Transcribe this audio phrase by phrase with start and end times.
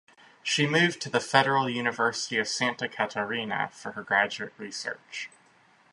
[0.41, 5.29] She moved to the Federal University of Santa Catarina for her graduate research.